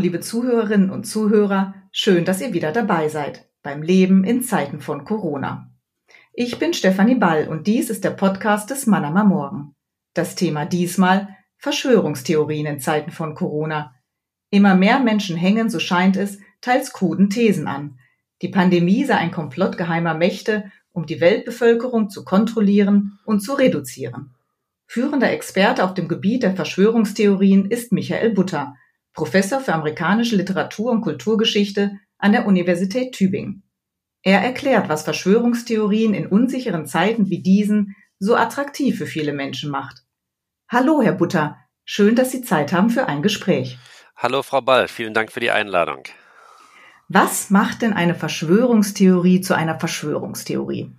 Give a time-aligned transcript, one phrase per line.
[0.00, 5.04] liebe Zuhörerinnen und Zuhörer, schön, dass ihr wieder dabei seid beim Leben in Zeiten von
[5.04, 5.70] Corona.
[6.32, 9.74] Ich bin Stefanie Ball und dies ist der Podcast des Manama Morgen.
[10.14, 13.94] Das Thema diesmal Verschwörungstheorien in Zeiten von Corona.
[14.50, 17.98] Immer mehr Menschen hängen, so scheint es, teils kruden Thesen an.
[18.40, 24.34] Die Pandemie sei ein Komplott geheimer Mächte, um die Weltbevölkerung zu kontrollieren und zu reduzieren.
[24.86, 28.74] Führender Experte auf dem Gebiet der Verschwörungstheorien ist Michael Butter,
[29.20, 33.64] Professor für amerikanische Literatur und Kulturgeschichte an der Universität Tübingen.
[34.22, 40.04] Er erklärt, was Verschwörungstheorien in unsicheren Zeiten wie diesen so attraktiv für viele Menschen macht.
[40.70, 41.58] Hallo, Herr Butter.
[41.84, 43.76] Schön, dass Sie Zeit haben für ein Gespräch.
[44.16, 44.88] Hallo, Frau Ball.
[44.88, 46.04] Vielen Dank für die Einladung.
[47.08, 50.92] Was macht denn eine Verschwörungstheorie zu einer Verschwörungstheorie?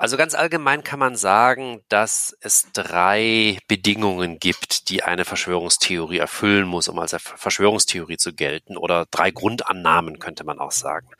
[0.00, 6.66] Also ganz allgemein kann man sagen, dass es drei Bedingungen gibt, die eine Verschwörungstheorie erfüllen
[6.66, 11.10] muss, um als Verschwörungstheorie zu gelten, oder drei Grundannahmen könnte man auch sagen.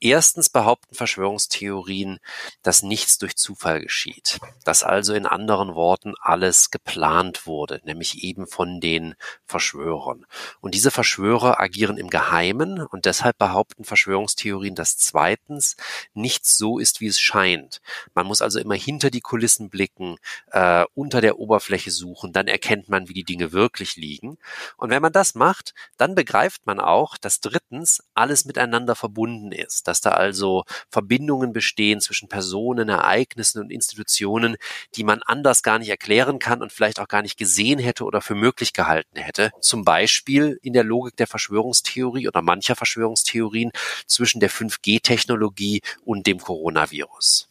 [0.00, 2.18] Erstens behaupten Verschwörungstheorien,
[2.64, 8.48] dass nichts durch Zufall geschieht, dass also in anderen Worten alles geplant wurde, nämlich eben
[8.48, 9.14] von den
[9.46, 10.26] Verschwörern.
[10.60, 15.76] Und diese Verschwörer agieren im Geheimen und deshalb behaupten Verschwörungstheorien, dass zweitens
[16.14, 17.80] nichts so ist, wie es scheint.
[18.12, 20.16] Man man muss also immer hinter die Kulissen blicken,
[20.50, 24.38] äh, unter der Oberfläche suchen, dann erkennt man, wie die Dinge wirklich liegen.
[24.78, 29.88] Und wenn man das macht, dann begreift man auch, dass drittens alles miteinander verbunden ist,
[29.88, 34.56] dass da also Verbindungen bestehen zwischen Personen, Ereignissen und Institutionen,
[34.94, 38.22] die man anders gar nicht erklären kann und vielleicht auch gar nicht gesehen hätte oder
[38.22, 39.50] für möglich gehalten hätte.
[39.60, 43.70] Zum Beispiel in der Logik der Verschwörungstheorie oder mancher Verschwörungstheorien
[44.06, 47.50] zwischen der 5G-Technologie und dem Coronavirus.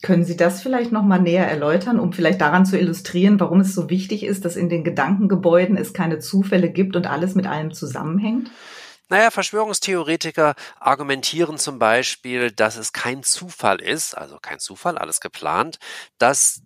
[0.00, 3.74] Können Sie das vielleicht noch mal näher erläutern, um vielleicht daran zu illustrieren, warum es
[3.74, 7.72] so wichtig ist, dass in den Gedankengebäuden es keine Zufälle gibt und alles mit allem
[7.72, 8.48] zusammenhängt?
[9.08, 15.78] Naja, Verschwörungstheoretiker argumentieren zum Beispiel, dass es kein Zufall ist, also kein Zufall, alles geplant,
[16.18, 16.62] dass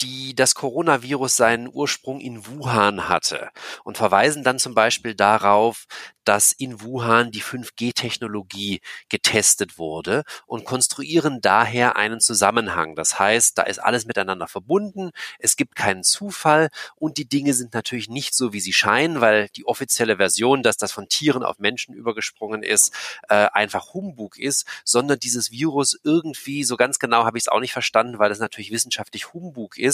[0.00, 3.50] die das Coronavirus seinen Ursprung in Wuhan hatte
[3.84, 5.86] und verweisen dann zum Beispiel darauf,
[6.28, 12.96] dass in Wuhan die 5G-Technologie getestet wurde und konstruieren daher einen Zusammenhang.
[12.96, 17.72] Das heißt, da ist alles miteinander verbunden, es gibt keinen Zufall und die Dinge sind
[17.72, 21.58] natürlich nicht so, wie sie scheinen, weil die offizielle Version, dass das von Tieren auf
[21.60, 22.92] Menschen übergesprungen ist,
[23.30, 27.60] äh, einfach Humbug ist, sondern dieses Virus irgendwie, so ganz genau habe ich es auch
[27.60, 29.87] nicht verstanden, weil es natürlich wissenschaftlich Humbug ist,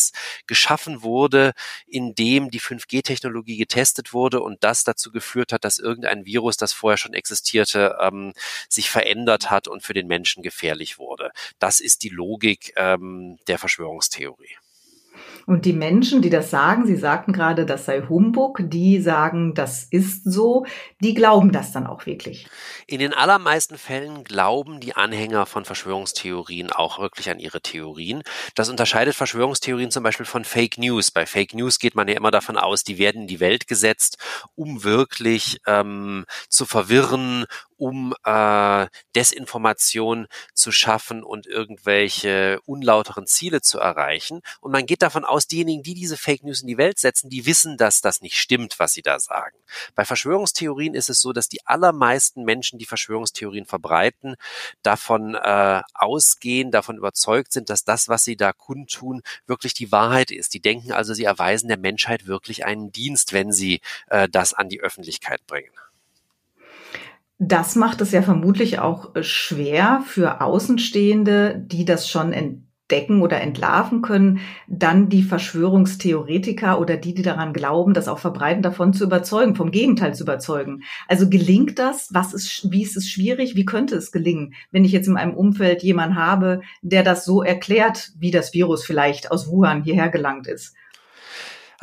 [0.47, 1.53] geschaffen wurde,
[1.87, 6.99] indem die 5G-Technologie getestet wurde und das dazu geführt hat, dass irgendein Virus, das vorher
[6.99, 8.33] schon existierte, ähm,
[8.69, 11.31] sich verändert hat und für den Menschen gefährlich wurde.
[11.59, 14.57] Das ist die Logik ähm, der Verschwörungstheorie.
[15.47, 19.85] Und die Menschen, die das sagen, Sie sagten gerade, das sei Humbug, die sagen, das
[19.85, 20.65] ist so,
[21.01, 22.47] die glauben das dann auch wirklich.
[22.87, 28.23] In den allermeisten Fällen glauben die Anhänger von Verschwörungstheorien auch wirklich an ihre Theorien.
[28.55, 31.11] Das unterscheidet Verschwörungstheorien zum Beispiel von Fake News.
[31.11, 34.19] Bei Fake News geht man ja immer davon aus, die werden in die Welt gesetzt,
[34.55, 43.79] um wirklich ähm, zu verwirren, um äh, Desinformation zu schaffen und irgendwelche unlauteren Ziele zu
[43.79, 44.41] erreichen.
[44.61, 47.47] Und man geht davon aus, diejenigen, die diese Fake News in die Welt setzen, die
[47.47, 49.57] wissen, dass das nicht stimmt, was sie da sagen.
[49.95, 54.37] Bei Verschwörungstheorien ist es so, dass die allermeisten Menschen, die Verschwörungstheorien verbreiten,
[54.83, 60.31] davon äh, ausgehen, davon überzeugt sind, dass das, was sie da kundtun, wirklich die Wahrheit
[60.31, 60.55] ist.
[60.55, 64.69] Die denken also, sie erweisen der Menschheit wirklich einen Dienst, wenn sie äh, das an
[64.69, 65.71] die Öffentlichkeit bringen.
[67.39, 73.41] Das macht es ja vermutlich auch äh, schwer für Außenstehende, die das schon entdecken oder
[73.41, 79.05] entlarven können, dann die Verschwörungstheoretiker oder die, die daran glauben, das auch verbreiten, davon zu
[79.05, 80.85] überzeugen, vom Gegenteil zu überzeugen.
[81.09, 82.09] Also gelingt das?
[82.13, 83.57] Was ist, wie ist es schwierig?
[83.57, 87.43] Wie könnte es gelingen, wenn ich jetzt in meinem Umfeld jemanden habe, der das so
[87.43, 90.77] erklärt, wie das Virus vielleicht aus Wuhan hierher gelangt ist?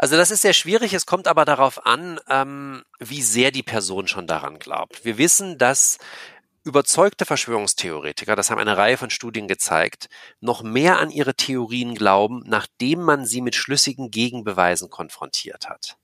[0.01, 0.93] Also das ist sehr schwierig.
[0.93, 5.05] Es kommt aber darauf an, ähm, wie sehr die Person schon daran glaubt.
[5.05, 5.99] Wir wissen, dass
[6.63, 10.09] überzeugte Verschwörungstheoretiker, das haben eine Reihe von Studien gezeigt,
[10.39, 15.97] noch mehr an ihre Theorien glauben, nachdem man sie mit schlüssigen Gegenbeweisen konfrontiert hat.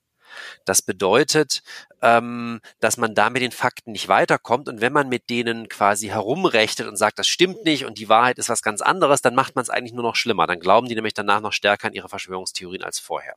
[0.64, 1.64] Das bedeutet,
[2.02, 4.70] ähm, dass man da mit den Fakten nicht weiterkommt.
[4.70, 8.38] Und wenn man mit denen quasi herumrechnet und sagt, das stimmt nicht und die Wahrheit
[8.38, 10.48] ist was ganz anderes, dann macht man es eigentlich nur noch schlimmer.
[10.48, 13.36] Dann glauben die nämlich danach noch stärker an ihre Verschwörungstheorien als vorher.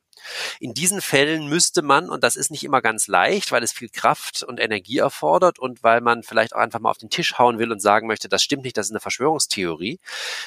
[0.59, 3.89] In diesen Fällen müsste man, und das ist nicht immer ganz leicht, weil es viel
[3.89, 7.59] Kraft und Energie erfordert und weil man vielleicht auch einfach mal auf den Tisch hauen
[7.59, 10.01] will und sagen möchte, das stimmt nicht, das ist eine Verschwörungstheorie.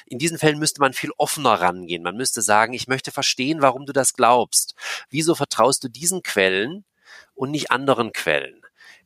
[0.06, 2.04] In diesen Fällen müsste man viel offener rangehen.
[2.04, 4.76] Man müsste sagen, ich möchte verstehen, warum du das glaubst.
[5.10, 6.86] Wieso vertraust du diesen Quellen?
[7.36, 8.63] Und nicht anderen Quellen.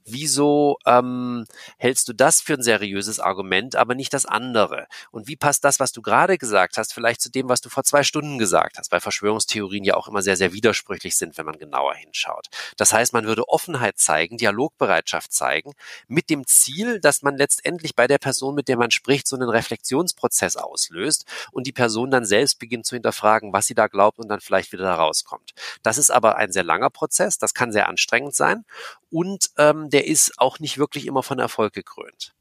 [0.10, 1.46] Wieso ähm,
[1.78, 4.88] hältst du das für ein seriöses Argument, aber nicht das andere?
[5.12, 7.84] Und wie passt das, was du gerade gesagt hast, vielleicht zu dem, was du vor
[7.84, 11.60] zwei Stunden gesagt hast, weil Verschwörungstheorien ja auch immer sehr, sehr widersprüchlich sind, wenn man
[11.60, 12.48] genauer hinschaut.
[12.78, 15.74] Das heißt, man würde Offenheit zeigen, Dialogbereitschaft zeigen,
[16.08, 19.50] mit dem Ziel, dass man letztendlich bei der Person, mit der man spricht, so einen
[19.50, 24.30] Reflexionsprozess auslöst und die Person dann selbst beginnt zu hinterfragen, was sie da glaubt und
[24.30, 25.54] dann vielleicht wieder da rauskommt.
[25.84, 28.64] Das ist aber ein sehr langer Prozess, das kann sehr anstrengend sein
[29.10, 32.34] und ähm, der ist auch nicht wirklich immer von Erfolg gekrönt.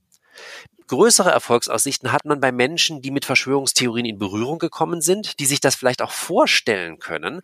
[0.88, 5.58] Größere Erfolgsaussichten hat man bei Menschen, die mit Verschwörungstheorien in Berührung gekommen sind, die sich
[5.58, 7.40] das vielleicht auch vorstellen können,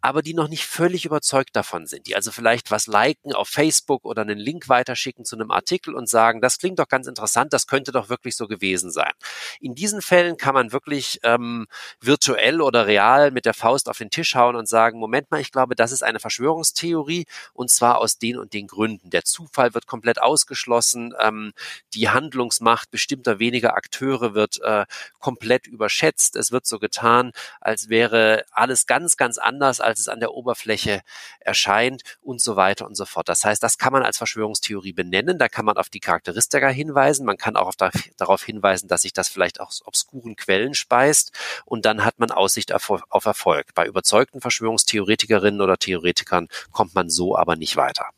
[0.00, 4.06] aber die noch nicht völlig überzeugt davon sind, die also vielleicht was liken auf Facebook
[4.06, 7.66] oder einen Link weiterschicken zu einem Artikel und sagen, das klingt doch ganz interessant, das
[7.66, 9.12] könnte doch wirklich so gewesen sein.
[9.60, 11.66] In diesen Fällen kann man wirklich ähm,
[12.00, 15.52] virtuell oder real mit der Faust auf den Tisch hauen und sagen, Moment mal, ich
[15.52, 19.10] glaube, das ist eine Verschwörungstheorie und zwar aus den und den Gründen.
[19.10, 21.52] Der Zufall wird komplett ausgeschlossen, ähm,
[21.92, 24.86] die Handlungsmacht Macht bestimmter weniger Akteure wird äh,
[25.18, 26.36] komplett überschätzt.
[26.36, 31.02] Es wird so getan, als wäre alles ganz, ganz anders, als es an der Oberfläche
[31.40, 33.28] erscheint und so weiter und so fort.
[33.28, 35.38] Das heißt, das kann man als Verschwörungstheorie benennen.
[35.38, 37.26] Da kann man auf die Charakteristika hinweisen.
[37.26, 41.32] Man kann auch da, darauf hinweisen, dass sich das vielleicht aus obskuren Quellen speist.
[41.64, 43.74] Und dann hat man Aussicht auf, auf Erfolg.
[43.74, 48.10] Bei überzeugten Verschwörungstheoretikerinnen oder Theoretikern kommt man so aber nicht weiter.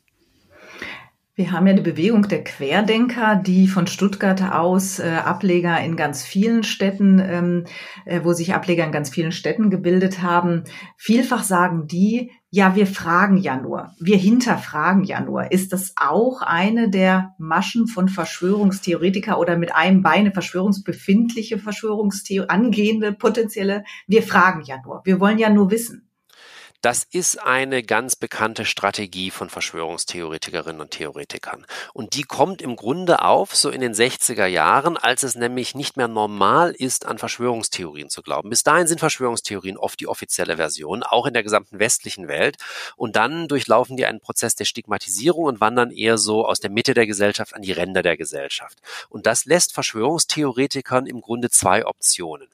[1.39, 6.21] Wir haben ja die Bewegung der Querdenker, die von Stuttgart aus äh, Ableger in ganz
[6.21, 7.63] vielen Städten, ähm,
[8.03, 10.65] äh, wo sich Ableger in ganz vielen Städten gebildet haben.
[10.97, 15.49] Vielfach sagen die, ja, wir fragen ja nur, wir hinterfragen ja nur.
[15.53, 23.13] Ist das auch eine der Maschen von Verschwörungstheoretiker oder mit einem Beine verschwörungsbefindliche Verschwörungstheorie, angehende
[23.13, 23.85] potenzielle?
[24.07, 26.08] Wir fragen ja nur, wir wollen ja nur wissen.
[26.81, 31.65] Das ist eine ganz bekannte Strategie von Verschwörungstheoretikerinnen und Theoretikern.
[31.93, 35.97] Und die kommt im Grunde auf, so in den 60er Jahren, als es nämlich nicht
[35.97, 38.49] mehr normal ist, an Verschwörungstheorien zu glauben.
[38.49, 42.55] Bis dahin sind Verschwörungstheorien oft die offizielle Version, auch in der gesamten westlichen Welt.
[42.95, 46.93] Und dann durchlaufen die einen Prozess der Stigmatisierung und wandern eher so aus der Mitte
[46.93, 48.77] der Gesellschaft an die Ränder der Gesellschaft.
[49.09, 52.47] Und das lässt Verschwörungstheoretikern im Grunde zwei Optionen.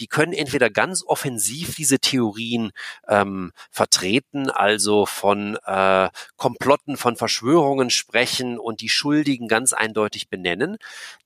[0.00, 2.72] Die können entweder ganz offensiv diese Theorien
[3.08, 10.78] ähm, vertreten, also von äh, Komplotten, von Verschwörungen sprechen und die Schuldigen ganz eindeutig benennen,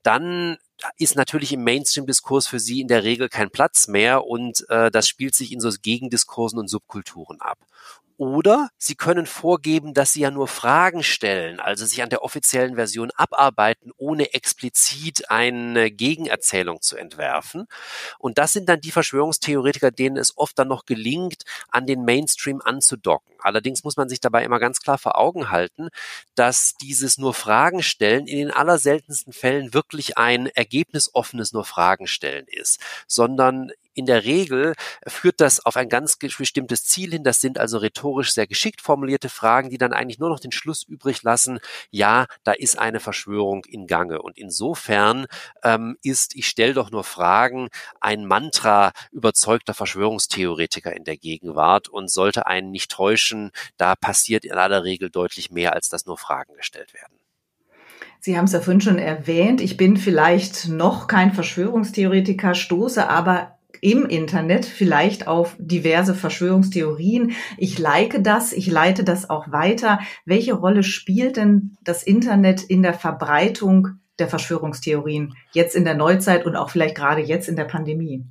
[0.03, 0.57] dann
[0.97, 5.07] ist natürlich im Mainstream-Diskurs für sie in der Regel kein Platz mehr und äh, das
[5.07, 7.57] spielt sich in so Gegendiskursen und Subkulturen ab.
[8.17, 12.75] Oder Sie können vorgeben, dass Sie ja nur Fragen stellen, also sich an der offiziellen
[12.75, 17.65] Version abarbeiten, ohne explizit eine Gegenerzählung zu entwerfen.
[18.17, 22.61] Und das sind dann die Verschwörungstheoretiker, denen es oft dann noch gelingt, an den Mainstream
[22.61, 23.35] anzudocken.
[23.39, 25.89] Allerdings muss man sich dabei immer ganz klar vor Augen halten,
[26.35, 32.45] dass dieses nur Fragen stellen in den allerseltensten Fällen wirklich ein ergebnisoffenes nur Fragen stellen
[32.47, 34.75] ist, sondern in der Regel
[35.07, 37.23] führt das auf ein ganz bestimmtes Ziel hin.
[37.23, 40.83] Das sind also rhetorisch sehr geschickt formulierte Fragen, die dann eigentlich nur noch den Schluss
[40.83, 41.59] übrig lassen,
[41.89, 44.21] ja, da ist eine Verschwörung in Gange.
[44.21, 45.25] Und insofern
[45.63, 47.69] ähm, ist, ich stelle doch nur Fragen,
[47.99, 54.53] ein Mantra überzeugter Verschwörungstheoretiker in der Gegenwart und sollte einen nicht täuschen, da passiert in
[54.53, 57.17] aller Regel deutlich mehr, als dass nur Fragen gestellt werden.
[58.19, 63.54] Sie haben es ja vorhin schon erwähnt, ich bin vielleicht noch kein Verschwörungstheoretiker, stoße aber
[63.85, 67.33] im Internet vielleicht auf diverse Verschwörungstheorien.
[67.55, 69.99] Ich like das, ich leite das auch weiter.
[70.25, 76.47] Welche Rolle spielt denn das Internet in der Verbreitung der Verschwörungstheorien jetzt in der Neuzeit
[76.47, 78.23] und auch vielleicht gerade jetzt in der Pandemie?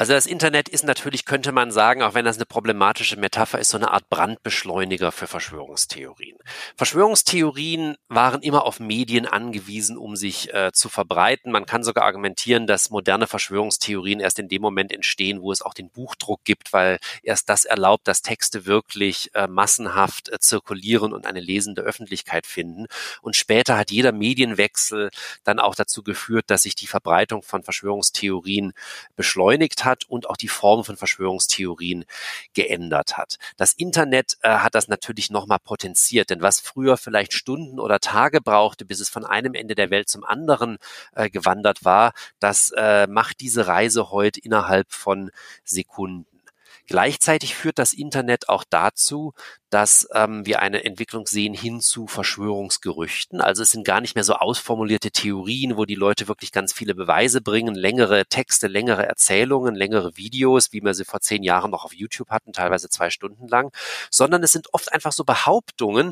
[0.00, 3.68] Also das Internet ist natürlich, könnte man sagen, auch wenn das eine problematische Metapher ist,
[3.68, 6.38] so eine Art Brandbeschleuniger für Verschwörungstheorien.
[6.74, 11.52] Verschwörungstheorien waren immer auf Medien angewiesen, um sich äh, zu verbreiten.
[11.52, 15.74] Man kann sogar argumentieren, dass moderne Verschwörungstheorien erst in dem Moment entstehen, wo es auch
[15.74, 21.26] den Buchdruck gibt, weil erst das erlaubt, dass Texte wirklich äh, massenhaft äh, zirkulieren und
[21.26, 22.86] eine lesende Öffentlichkeit finden.
[23.20, 25.10] Und später hat jeder Medienwechsel
[25.44, 28.72] dann auch dazu geführt, dass sich die Verbreitung von Verschwörungstheorien
[29.14, 32.04] beschleunigt hat hat und auch die Form von Verschwörungstheorien
[32.54, 33.36] geändert hat.
[33.56, 38.40] Das Internet äh, hat das natürlich nochmal potenziert, denn was früher vielleicht Stunden oder Tage
[38.40, 40.78] brauchte, bis es von einem Ende der Welt zum anderen
[41.14, 45.30] äh, gewandert war, das äh, macht diese Reise heute innerhalb von
[45.64, 46.29] Sekunden.
[46.90, 49.32] Gleichzeitig führt das Internet auch dazu,
[49.70, 53.40] dass ähm, wir eine Entwicklung sehen hin zu Verschwörungsgerüchten.
[53.40, 56.96] Also es sind gar nicht mehr so ausformulierte Theorien, wo die Leute wirklich ganz viele
[56.96, 61.84] Beweise bringen, längere Texte, längere Erzählungen, längere Videos, wie wir sie vor zehn Jahren noch
[61.84, 63.72] auf YouTube hatten, teilweise zwei Stunden lang,
[64.10, 66.10] sondern es sind oft einfach so Behauptungen,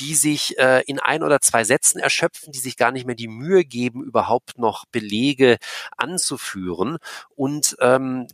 [0.00, 3.28] die sich äh, in ein oder zwei Sätzen erschöpfen, die sich gar nicht mehr die
[3.28, 5.58] Mühe geben, überhaupt noch Belege
[5.96, 6.98] anzuführen
[7.36, 8.26] und ähm,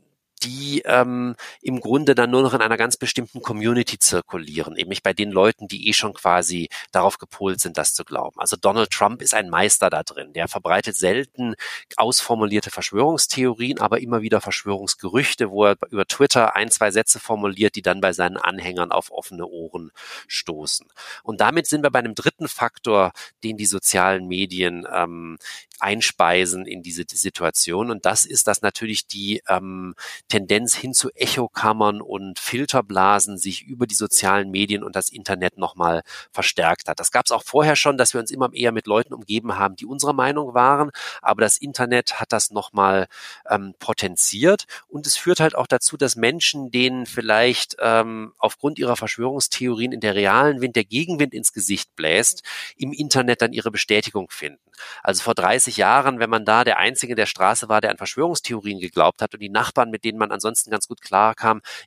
[0.45, 5.13] die ähm, im Grunde dann nur noch in einer ganz bestimmten Community zirkulieren, nämlich bei
[5.13, 8.39] den Leuten, die eh schon quasi darauf gepolt sind, das zu glauben.
[8.39, 10.33] Also Donald Trump ist ein Meister da drin.
[10.33, 11.55] Der verbreitet selten
[11.97, 17.83] ausformulierte Verschwörungstheorien, aber immer wieder Verschwörungsgerüchte, wo er über Twitter ein, zwei Sätze formuliert, die
[17.83, 19.91] dann bei seinen Anhängern auf offene Ohren
[20.27, 20.87] stoßen.
[21.23, 23.13] Und damit sind wir bei einem dritten Faktor,
[23.45, 25.39] den die sozialen Medien ähm,
[25.83, 27.91] einspeisen in diese Situation.
[27.91, 29.95] Und das ist, dass natürlich die ähm,
[30.29, 36.03] Tendenz hin zu Echokammern und Filterblasen sich über die sozialen Medien und das Internet nochmal
[36.31, 37.01] verstärkt hat.
[37.01, 39.77] Das gab es auch vorher schon, dass wir uns immer eher mit Leuten umgeben haben,
[39.77, 40.91] die unserer Meinung waren.
[41.21, 43.07] Aber das Internet hat das nochmal
[43.51, 44.65] ähm, potenziert.
[44.89, 50.01] Und es führt halt auch dazu, dass Menschen, denen vielleicht ähm, aufgrund ihrer Verschwörungstheorien in
[50.01, 52.43] der realen Wind der Gegenwind ins Gesicht bläst,
[52.77, 54.61] im Internet dann ihre Bestätigung finden.
[55.03, 57.91] Also vor 30 30 Jahren, wenn man da der Einzige in der Straße war, der
[57.91, 61.35] an Verschwörungstheorien geglaubt hat und die Nachbarn, mit denen man ansonsten ganz gut klar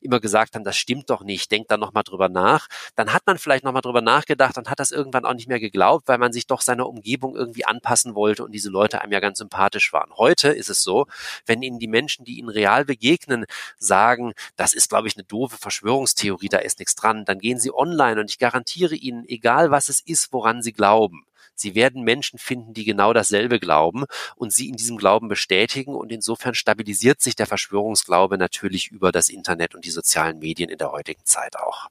[0.02, 3.38] immer gesagt haben, das stimmt doch nicht, denkt da nochmal drüber nach, dann hat man
[3.38, 6.48] vielleicht nochmal drüber nachgedacht und hat das irgendwann auch nicht mehr geglaubt, weil man sich
[6.48, 10.12] doch seiner Umgebung irgendwie anpassen wollte und diese Leute einem ja ganz sympathisch waren.
[10.18, 11.06] Heute ist es so,
[11.46, 13.46] wenn ihnen die Menschen, die ihnen real begegnen,
[13.78, 17.74] sagen, das ist, glaube ich, eine doofe Verschwörungstheorie, da ist nichts dran, dann gehen sie
[17.74, 21.26] online und ich garantiere ihnen, egal was es ist, woran sie glauben,
[21.56, 25.96] Sie werden Menschen finden, die genau dasselbe glauben und sie in diesem Glauben bestätigen.
[25.96, 30.78] Und insofern stabilisiert sich der Verschwörungsglaube natürlich über das Internet und die sozialen Medien in
[30.78, 31.90] der heutigen Zeit auch.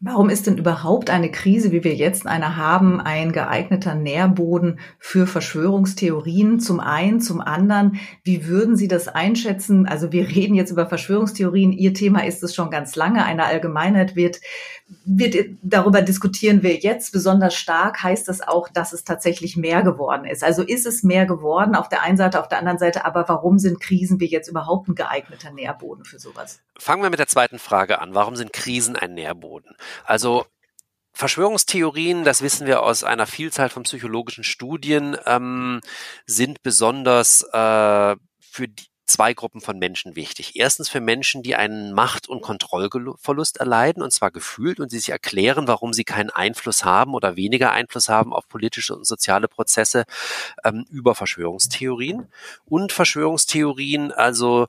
[0.00, 5.26] Warum ist denn überhaupt eine Krise, wie wir jetzt eine haben, ein geeigneter Nährboden für
[5.26, 6.60] Verschwörungstheorien?
[6.60, 9.88] Zum einen, zum anderen, wie würden Sie das einschätzen?
[9.88, 11.72] Also wir reden jetzt über Verschwörungstheorien.
[11.72, 13.24] Ihr Thema ist es schon ganz lange.
[13.24, 14.40] Eine Allgemeinheit wird,
[15.04, 18.00] wird darüber diskutieren wir jetzt besonders stark.
[18.00, 20.44] Heißt das auch, dass es tatsächlich mehr geworden ist?
[20.44, 23.58] Also ist es mehr geworden auf der einen Seite, auf der anderen Seite, aber warum
[23.58, 26.60] sind Krisen wie jetzt überhaupt ein geeigneter Nährboden für sowas?
[26.78, 28.14] Fangen wir mit der zweiten Frage an.
[28.14, 29.74] Warum sind Krisen ein Nährboden?
[30.04, 30.46] Also
[31.12, 35.80] Verschwörungstheorien, das wissen wir aus einer Vielzahl von psychologischen Studien, ähm,
[36.26, 40.52] sind besonders äh, für die, zwei Gruppen von Menschen wichtig.
[40.54, 45.08] Erstens für Menschen, die einen Macht- und Kontrollverlust erleiden, und zwar gefühlt, und sie sich
[45.08, 50.04] erklären, warum sie keinen Einfluss haben oder weniger Einfluss haben auf politische und soziale Prozesse
[50.62, 52.28] ähm, über Verschwörungstheorien.
[52.66, 54.68] Und Verschwörungstheorien, also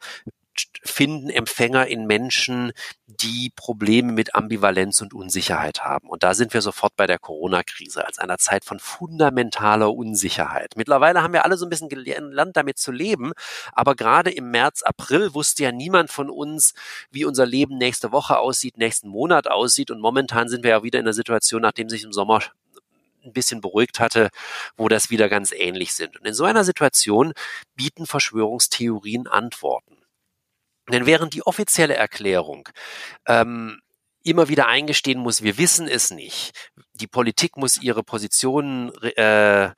[0.83, 2.71] finden Empfänger in Menschen,
[3.05, 6.09] die Probleme mit Ambivalenz und Unsicherheit haben.
[6.09, 10.73] Und da sind wir sofort bei der Corona-Krise als einer Zeit von fundamentaler Unsicherheit.
[10.75, 13.33] Mittlerweile haben wir alle so ein bisschen gelernt, damit zu leben.
[13.73, 16.73] Aber gerade im März, April wusste ja niemand von uns,
[17.11, 19.91] wie unser Leben nächste Woche aussieht, nächsten Monat aussieht.
[19.91, 22.41] Und momentan sind wir ja wieder in der Situation, nachdem sich im Sommer
[23.23, 24.29] ein bisschen beruhigt hatte,
[24.77, 26.17] wo das wieder ganz ähnlich sind.
[26.17, 27.33] Und in so einer Situation
[27.75, 29.98] bieten Verschwörungstheorien Antworten.
[30.91, 32.69] Denn während die offizielle Erklärung
[33.27, 33.79] ähm,
[34.23, 36.51] immer wieder eingestehen muss, wir wissen es nicht.
[36.99, 39.71] Die Politik muss ihre Positionen äh,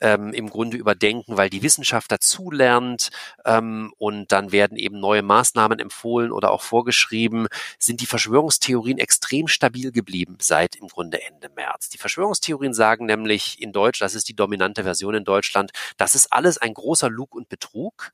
[0.00, 3.10] ähm, im Grunde überdenken, weil die Wissenschaft dazulernt
[3.44, 7.48] ähm, und dann werden eben neue Maßnahmen empfohlen oder auch vorgeschrieben,
[7.78, 11.90] sind die Verschwörungstheorien extrem stabil geblieben seit im Grunde Ende März.
[11.90, 16.32] Die Verschwörungstheorien sagen nämlich in Deutsch, das ist die dominante Version in Deutschland, das ist
[16.32, 18.12] alles ein großer Lug und Betrug.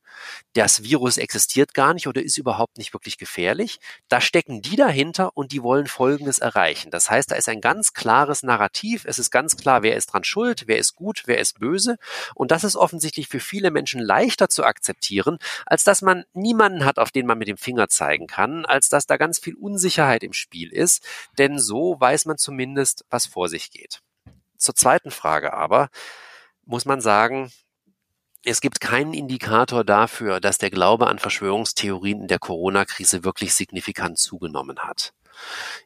[0.55, 3.79] Das Virus existiert gar nicht oder ist überhaupt nicht wirklich gefährlich.
[4.09, 6.91] Da stecken die dahinter und die wollen Folgendes erreichen.
[6.91, 9.05] Das heißt, da ist ein ganz klares Narrativ.
[9.05, 11.99] Es ist ganz klar, wer ist dran schuld, wer ist gut, wer ist böse.
[12.35, 16.99] Und das ist offensichtlich für viele Menschen leichter zu akzeptieren, als dass man niemanden hat,
[16.99, 20.33] auf den man mit dem Finger zeigen kann, als dass da ganz viel Unsicherheit im
[20.33, 21.05] Spiel ist.
[21.39, 24.01] Denn so weiß man zumindest, was vor sich geht.
[24.57, 25.91] Zur zweiten Frage aber
[26.65, 27.53] muss man sagen,
[28.49, 34.19] es gibt keinen Indikator dafür, dass der Glaube an Verschwörungstheorien in der Corona-Krise wirklich signifikant
[34.19, 35.13] zugenommen hat.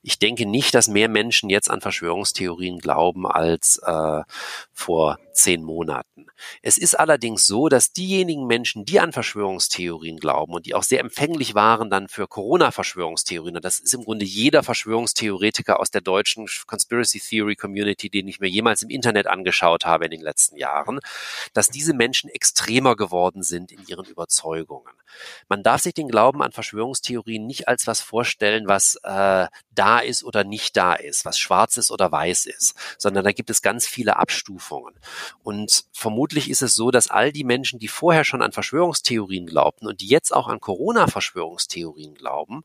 [0.03, 4.23] Ich denke nicht, dass mehr Menschen jetzt an Verschwörungstheorien glauben als äh,
[4.73, 6.27] vor 14 Monaten.
[6.63, 11.01] Es ist allerdings so, dass diejenigen Menschen, die an Verschwörungstheorien glauben und die auch sehr
[11.01, 16.47] empfänglich waren dann für Corona-Verschwörungstheorien, und das ist im Grunde jeder Verschwörungstheoretiker aus der deutschen
[16.67, 21.01] Conspiracy Theory Community, den ich mir jemals im Internet angeschaut habe in den letzten Jahren,
[21.55, 24.93] dass diese Menschen extremer geworden sind in ihren Überzeugungen.
[25.49, 30.25] Man darf sich den Glauben an Verschwörungstheorien nicht als was vorstellen, was äh, da ist
[30.25, 33.87] oder nicht da ist, was schwarz ist oder weiß ist, sondern da gibt es ganz
[33.87, 34.95] viele Abstufungen.
[35.43, 39.87] Und vermutlich ist es so, dass all die Menschen, die vorher schon an Verschwörungstheorien glaubten
[39.87, 42.63] und die jetzt auch an Corona-Verschwörungstheorien glauben,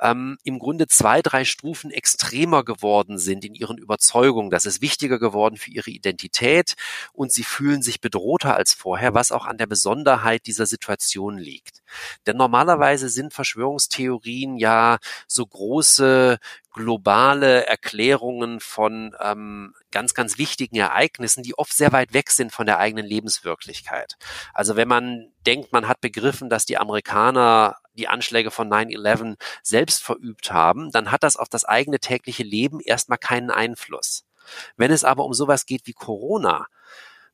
[0.00, 4.50] ähm, im Grunde zwei, drei Stufen extremer geworden sind in ihren Überzeugungen.
[4.50, 6.74] Das ist wichtiger geworden für ihre Identität
[7.12, 11.82] und sie fühlen sich bedrohter als vorher, was auch an der Besonderheit dieser Situation liegt.
[12.26, 16.38] Denn normalerweise sind Verschwörungstheorien ja so große
[16.72, 22.66] globale Erklärungen von ähm, ganz, ganz wichtigen Ereignissen, die oft sehr weit weg sind von
[22.66, 24.16] der eigenen Lebenswirklichkeit.
[24.52, 30.02] Also wenn man denkt, man hat begriffen, dass die Amerikaner die Anschläge von 9-11 selbst
[30.02, 34.24] verübt haben, dann hat das auf das eigene tägliche Leben erstmal keinen Einfluss.
[34.76, 36.66] Wenn es aber um sowas geht wie Corona,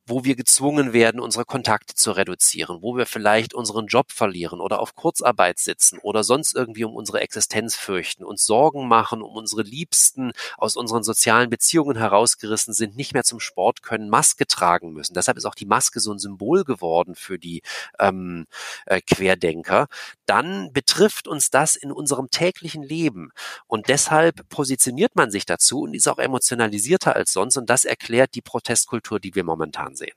[0.07, 4.81] wo wir gezwungen werden, unsere Kontakte zu reduzieren, wo wir vielleicht unseren Job verlieren oder
[4.81, 9.63] auf Kurzarbeit sitzen oder sonst irgendwie um unsere Existenz fürchten, uns Sorgen machen, um unsere
[9.63, 15.15] Liebsten aus unseren sozialen Beziehungen herausgerissen sind, nicht mehr zum Sport können, Maske tragen müssen.
[15.15, 17.63] Deshalb ist auch die Maske so ein Symbol geworden für die
[17.99, 18.47] ähm,
[18.87, 19.87] äh, Querdenker.
[20.27, 23.31] Dann betrifft uns das in unserem täglichen Leben.
[23.67, 27.57] Und deshalb positioniert man sich dazu und ist auch emotionalisierter als sonst.
[27.57, 30.17] Und das erklärt die Protestkultur, die wir momentan ansehen.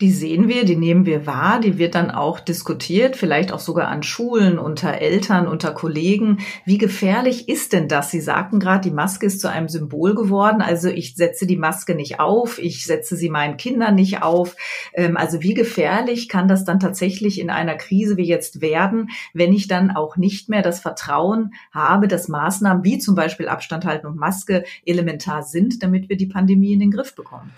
[0.00, 3.88] Die sehen wir, die nehmen wir wahr, die wird dann auch diskutiert, vielleicht auch sogar
[3.88, 6.38] an Schulen, unter Eltern, unter Kollegen.
[6.64, 8.10] Wie gefährlich ist denn das?
[8.10, 10.60] Sie sagten gerade, die Maske ist zu einem Symbol geworden.
[10.60, 14.56] Also ich setze die Maske nicht auf, ich setze sie meinen Kindern nicht auf.
[14.94, 19.52] Ähm, also wie gefährlich kann das dann tatsächlich in einer Krise wie jetzt werden, wenn
[19.52, 24.06] ich dann auch nicht mehr das Vertrauen habe, dass Maßnahmen wie zum Beispiel Abstand halten
[24.06, 27.52] und Maske elementar sind, damit wir die Pandemie in den Griff bekommen?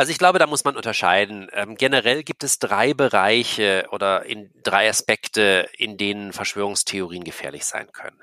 [0.00, 1.48] Also ich glaube, da muss man unterscheiden.
[1.52, 7.92] Ähm, generell gibt es drei Bereiche oder in drei Aspekte, in denen Verschwörungstheorien gefährlich sein
[7.92, 8.16] können.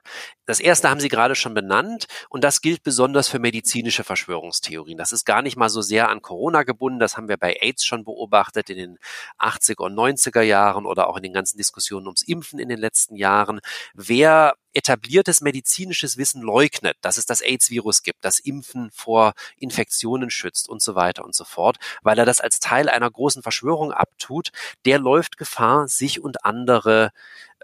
[0.48, 4.98] Das erste haben Sie gerade schon benannt und das gilt besonders für medizinische Verschwörungstheorien.
[4.98, 6.98] Das ist gar nicht mal so sehr an Corona gebunden.
[6.98, 9.00] Das haben wir bei AIDS schon beobachtet in den
[9.38, 13.16] 80er und 90er Jahren oder auch in den ganzen Diskussionen ums Impfen in den letzten
[13.16, 13.60] Jahren.
[13.94, 20.70] Wer etabliertes medizinisches Wissen leugnet, dass es das AIDS-Virus gibt, das Impfen vor Infektionen schützt
[20.70, 24.52] und so weiter und so fort, weil er das als Teil einer großen Verschwörung abtut,
[24.86, 27.12] der läuft Gefahr, sich und andere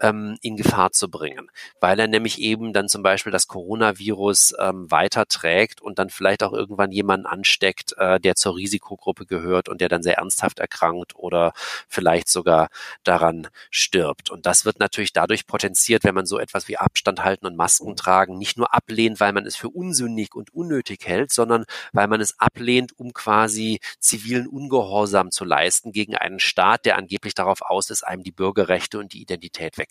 [0.00, 4.90] ähm, in Gefahr zu bringen, weil er nämlich eben dann zum Beispiel das Coronavirus ähm,
[4.90, 9.88] weiterträgt und dann vielleicht auch irgendwann jemanden ansteckt, äh, der zur Risikogruppe gehört und der
[9.88, 11.52] dann sehr ernsthaft erkrankt oder
[11.88, 12.68] vielleicht sogar
[13.04, 14.30] daran stirbt.
[14.30, 17.96] Und das wird natürlich dadurch potenziert, wenn man so etwas wie Abstand halten und Masken
[17.96, 22.20] tragen nicht nur ablehnt, weil man es für unsinnig und unnötig hält, sondern weil man
[22.20, 27.90] es ablehnt, um quasi zivilen Ungehorsam zu leisten gegen einen Staat, der angeblich darauf aus
[27.90, 29.83] ist, einem die Bürgerrechte und die Identität wegzunehmen.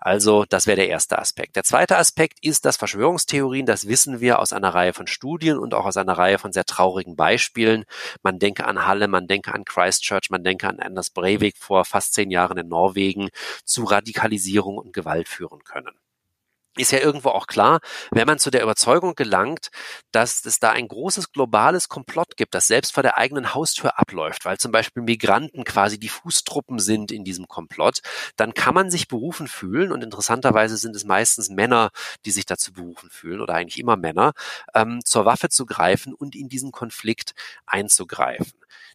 [0.00, 1.56] Also das wäre der erste Aspekt.
[1.56, 5.74] Der zweite Aspekt ist, dass Verschwörungstheorien, das wissen wir aus einer Reihe von Studien und
[5.74, 7.84] auch aus einer Reihe von sehr traurigen Beispielen.
[8.22, 12.14] Man denke an Halle, man denke an Christchurch, man denke an Anders Breivik vor fast
[12.14, 13.30] zehn Jahren in Norwegen,
[13.64, 15.94] zu Radikalisierung und Gewalt führen können
[16.76, 19.68] ist ja irgendwo auch klar, wenn man zu der Überzeugung gelangt,
[20.12, 24.44] dass es da ein großes globales Komplott gibt, das selbst vor der eigenen Haustür abläuft,
[24.44, 28.00] weil zum Beispiel Migranten quasi die Fußtruppen sind in diesem Komplott,
[28.36, 31.90] dann kann man sich berufen fühlen und interessanterweise sind es meistens Männer,
[32.24, 34.32] die sich dazu berufen fühlen oder eigentlich immer Männer,
[34.74, 37.34] ähm, zur Waffe zu greifen und in diesen Konflikt
[37.66, 38.52] einzugreifen.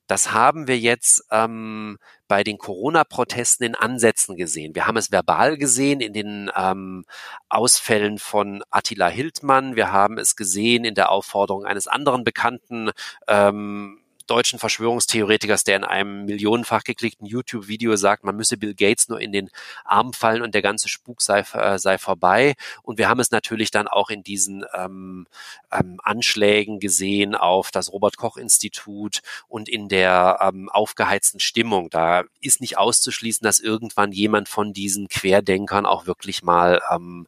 [0.10, 4.74] Das haben wir jetzt ähm, bei den Corona-Protesten in Ansätzen gesehen.
[4.74, 7.06] Wir haben es verbal gesehen in den ähm,
[7.48, 9.76] Ausfällen von Attila Hildmann.
[9.76, 12.89] Wir haben es gesehen in der Aufforderung eines anderen bekannten
[13.28, 19.20] ähm, deutschen Verschwörungstheoretikers, der in einem millionenfach geklickten YouTube-Video sagt, man müsse Bill Gates nur
[19.20, 19.50] in den
[19.84, 22.56] Arm fallen und der ganze Spuk sei, äh, sei vorbei.
[22.84, 25.28] Und wir haben es natürlich dann auch in diesen ähm,
[25.72, 31.89] ähm, Anschlägen gesehen auf das Robert-Koch-Institut und in der ähm, aufgeheizten Stimmung.
[31.89, 37.28] Da ist nicht auszuschließen, dass irgendwann jemand von diesen Querdenkern auch wirklich mal ähm,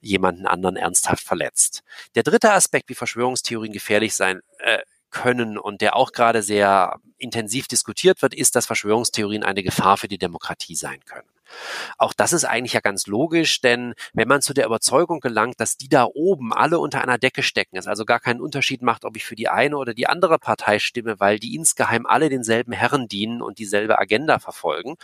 [0.00, 1.82] jemanden anderen ernsthaft verletzt.
[2.14, 4.78] Der dritte Aspekt, wie Verschwörungstheorien gefährlich sein äh,
[5.10, 10.08] können und der auch gerade sehr intensiv diskutiert wird, ist, dass Verschwörungstheorien eine Gefahr für
[10.08, 11.28] die Demokratie sein können.
[11.96, 15.76] Auch das ist eigentlich ja ganz logisch, denn wenn man zu der Überzeugung gelangt, dass
[15.76, 19.16] die da oben alle unter einer Decke stecken, es also gar keinen Unterschied macht, ob
[19.16, 23.08] ich für die eine oder die andere Partei stimme, weil die insgeheim alle denselben Herren
[23.08, 24.96] dienen und dieselbe Agenda verfolgen,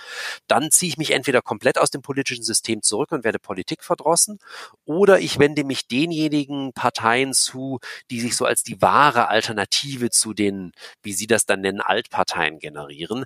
[0.47, 4.39] dann ziehe ich mich entweder komplett aus dem politischen System zurück und werde Politik verdrossen,
[4.85, 7.81] oder ich wende mich denjenigen Parteien zu,
[8.11, 12.59] die sich so als die wahre Alternative zu den, wie Sie das dann nennen, Altparteien
[12.59, 13.25] generieren,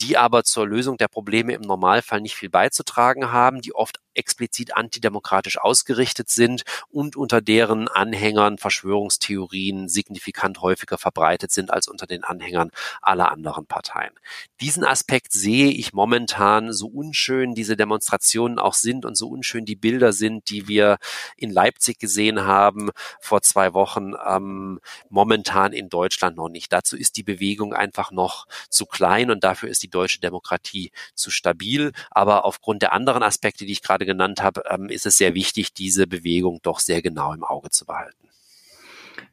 [0.00, 4.76] die aber zur Lösung der Probleme im Normalfall nicht viel beizutragen haben, die oft explizit
[4.76, 12.24] antidemokratisch ausgerichtet sind und unter deren Anhängern Verschwörungstheorien signifikant häufiger verbreitet sind als unter den
[12.24, 12.70] Anhängern
[13.00, 14.12] aller anderen Parteien.
[14.60, 19.76] Diesen Aspekt sehe ich momentan, so unschön diese Demonstrationen auch sind und so unschön die
[19.76, 20.98] Bilder sind, die wir
[21.36, 26.72] in Leipzig gesehen haben vor zwei Wochen, ähm, momentan in Deutschland noch nicht.
[26.72, 31.30] Dazu ist die Bewegung einfach noch zu klein und dafür ist die deutsche Demokratie zu
[31.30, 31.92] stabil.
[32.10, 35.72] Aber aufgrund der anderen Aspekte, die ich gerade genannt habe, ähm, ist es sehr wichtig,
[35.72, 38.16] diese Bewegung doch sehr genau im Auge zu behalten.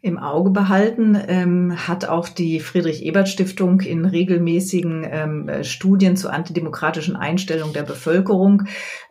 [0.02, 7.16] Im Auge behalten ähm, hat auch die Friedrich-Ebert-Stiftung in regelmäßigen ähm, äh, Studien zur antidemokratischen
[7.16, 8.64] Einstellung der Bevölkerung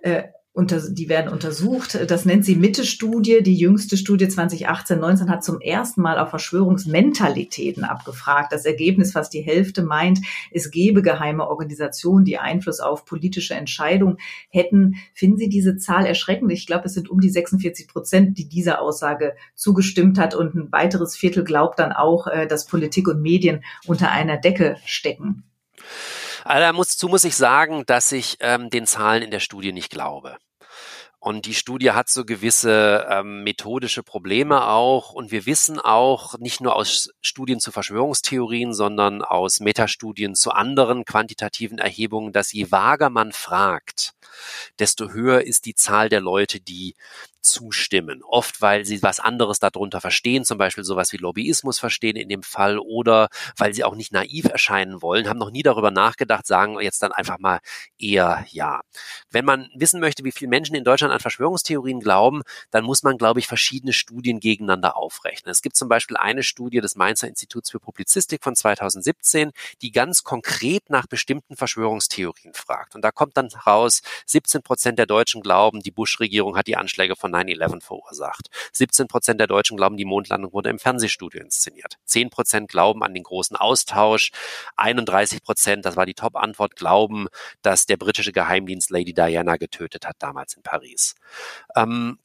[0.03, 0.25] äh,
[0.57, 1.99] unter, die werden untersucht.
[2.11, 3.43] Das nennt sie Mitte-Studie.
[3.43, 8.55] Die jüngste Studie 2018-19 hat zum ersten Mal auf Verschwörungsmentalitäten abgefragt.
[8.55, 14.17] Das Ergebnis, fast die Hälfte meint, es gebe geheime Organisationen, die Einfluss auf politische Entscheidungen
[14.49, 14.95] hätten.
[15.13, 16.51] Finden Sie diese Zahl erschreckend?
[16.51, 20.35] Ich glaube, es sind um die 46 Prozent, die dieser Aussage zugestimmt hat.
[20.35, 24.79] Und ein weiteres Viertel glaubt dann auch, äh, dass Politik und Medien unter einer Decke
[24.87, 25.45] stecken.
[26.47, 30.37] Also dazu muss ich sagen, dass ich ähm, den Zahlen in der Studie nicht glaube.
[31.19, 35.13] Und die Studie hat so gewisse ähm, methodische Probleme auch.
[35.13, 41.05] Und wir wissen auch nicht nur aus Studien zu Verschwörungstheorien, sondern aus Metastudien zu anderen
[41.05, 44.13] quantitativen Erhebungen, dass je vager man fragt,
[44.79, 46.95] desto höher ist die Zahl der Leute, die
[47.41, 48.23] zustimmen.
[48.23, 52.43] Oft, weil sie was anderes darunter verstehen, zum Beispiel sowas wie Lobbyismus verstehen in dem
[52.43, 56.81] Fall oder weil sie auch nicht naiv erscheinen wollen, haben noch nie darüber nachgedacht, sagen
[56.81, 57.61] jetzt dann einfach mal
[57.99, 58.81] eher ja.
[59.31, 63.17] Wenn man wissen möchte, wie viele Menschen in Deutschland an Verschwörungstheorien glauben, dann muss man,
[63.17, 65.51] glaube ich, verschiedene Studien gegeneinander aufrechnen.
[65.51, 70.25] Es gibt zum Beispiel eine Studie des Mainzer Instituts für Publizistik von 2017, die ganz
[70.25, 72.95] konkret nach bestimmten Verschwörungstheorien fragt.
[72.95, 77.17] Und da kommt dann raus, 17 Prozent der Deutschen glauben, die Bush-Regierung hat die Anschläge
[77.17, 78.49] von 9-11 verursacht.
[78.73, 81.99] 17 Prozent der Deutschen glauben, die Mondlandung wurde im Fernsehstudio inszeniert.
[82.05, 84.31] 10 Prozent glauben an den großen Austausch.
[84.77, 87.29] 31 Prozent, das war die Top-Antwort, glauben,
[87.63, 91.15] dass der britische Geheimdienst Lady Diana getötet hat damals in Paris.
[91.75, 92.19] Ähm,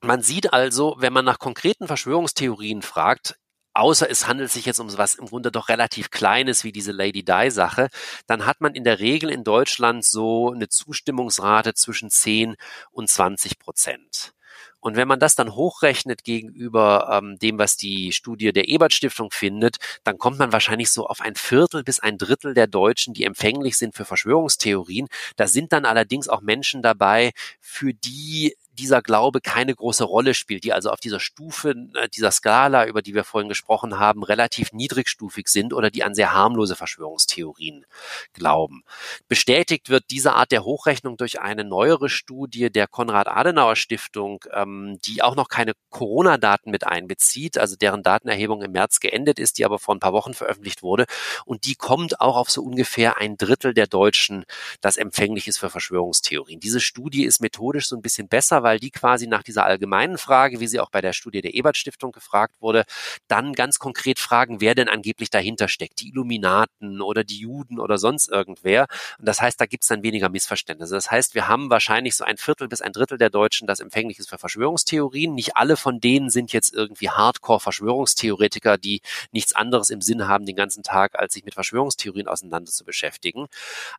[0.00, 3.36] man sieht also, wenn man nach konkreten Verschwörungstheorien fragt,
[3.74, 7.24] außer es handelt sich jetzt um was im Grunde doch relativ Kleines wie diese Lady
[7.24, 7.88] Di-Sache,
[8.26, 12.56] dann hat man in der Regel in Deutschland so eine Zustimmungsrate zwischen 10
[12.90, 14.34] und 20 Prozent.
[14.82, 19.30] Und wenn man das dann hochrechnet gegenüber ähm, dem, was die Studie der Ebert Stiftung
[19.30, 23.24] findet, dann kommt man wahrscheinlich so auf ein Viertel bis ein Drittel der Deutschen, die
[23.24, 25.06] empfänglich sind für Verschwörungstheorien.
[25.36, 30.64] Da sind dann allerdings auch Menschen dabei, für die dieser Glaube keine große Rolle spielt,
[30.64, 34.72] die also auf dieser Stufe, äh, dieser Skala, über die wir vorhin gesprochen haben, relativ
[34.72, 37.84] niedrigstufig sind oder die an sehr harmlose Verschwörungstheorien
[38.32, 38.82] glauben.
[39.28, 45.36] Bestätigt wird diese Art der Hochrechnung durch eine neuere Studie der Konrad-Adenauer-Stiftung, ähm, die auch
[45.36, 49.94] noch keine Corona-Daten mit einbezieht, also deren Datenerhebung im März geendet ist, die aber vor
[49.94, 51.04] ein paar Wochen veröffentlicht wurde.
[51.44, 54.44] Und die kommt auch auf so ungefähr ein Drittel der Deutschen,
[54.80, 56.60] das empfänglich ist für Verschwörungstheorien.
[56.60, 60.60] Diese Studie ist methodisch so ein bisschen besser, weil die quasi nach dieser allgemeinen Frage,
[60.60, 62.84] wie sie auch bei der Studie der Ebert Stiftung gefragt wurde,
[63.28, 66.00] dann ganz konkret fragen, wer denn angeblich dahinter steckt.
[66.00, 68.86] Die Illuminaten oder die Juden oder sonst irgendwer.
[69.18, 70.94] Und das heißt, da gibt es dann weniger Missverständnisse.
[70.94, 74.18] Das heißt, wir haben wahrscheinlich so ein Viertel bis ein Drittel der Deutschen, das empfänglich
[74.18, 75.34] ist für Verschwörungstheorien.
[75.34, 80.56] Nicht alle von denen sind jetzt irgendwie Hardcore-Verschwörungstheoretiker, die nichts anderes im Sinn haben den
[80.56, 83.46] ganzen Tag, als sich mit Verschwörungstheorien auseinander zu beschäftigen.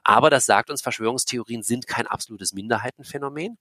[0.03, 3.57] Aber das sagt uns, Verschwörungstheorien sind kein absolutes Minderheitenphänomen.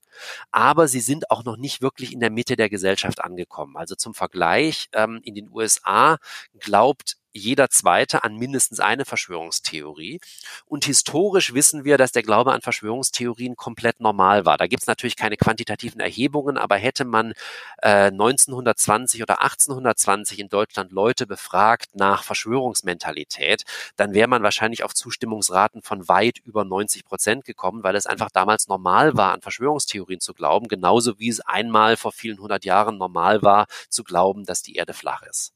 [0.51, 3.77] Aber sie sind auch noch nicht wirklich in der Mitte der Gesellschaft angekommen.
[3.77, 6.19] Also zum Vergleich, ähm, in den USA
[6.61, 10.21] glaubt jeder Zweite an mindestens eine Verschwörungstheorie.
[10.67, 14.59] Und historisch wissen wir, dass der Glaube an Verschwörungstheorien komplett normal war.
[14.59, 17.33] Da gibt es natürlich keine quantitativen Erhebungen, aber hätte man
[17.79, 23.65] äh, 1920 oder 1820 in Deutschland Leute befragt nach Verschwörungsmentalität,
[23.97, 28.31] dann wäre man wahrscheinlich auf Zustimmungsraten von weit über 90 Prozent gekommen, weil es einfach
[28.31, 32.99] damals normal war, an Verschwörungstheorien zu glauben, genauso wie es einmal vor vielen hundert Jahren
[32.99, 35.53] normal war, zu glauben, dass die Erde flach ist.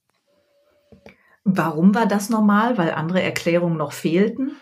[1.49, 2.77] Warum war das normal?
[2.77, 4.57] Weil andere Erklärungen noch fehlten?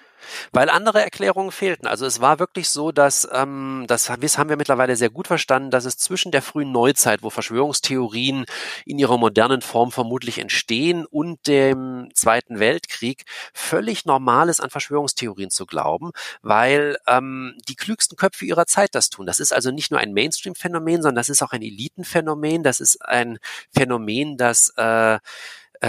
[0.52, 1.86] Weil andere Erklärungen fehlten.
[1.86, 5.86] Also es war wirklich so, dass, ähm, das haben wir mittlerweile sehr gut verstanden, dass
[5.86, 8.44] es zwischen der frühen Neuzeit, wo Verschwörungstheorien
[8.84, 15.50] in ihrer modernen Form vermutlich entstehen, und dem Zweiten Weltkrieg völlig normal ist, an Verschwörungstheorien
[15.50, 19.24] zu glauben, weil ähm, die klügsten Köpfe ihrer Zeit das tun.
[19.24, 22.62] Das ist also nicht nur ein Mainstream-Phänomen, sondern das ist auch ein Elitenphänomen.
[22.62, 23.38] Das ist ein
[23.74, 25.18] Phänomen, das äh,